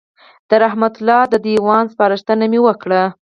[0.49, 3.03] د رحمت الله د دېوان سپارښتنه مې وکړه.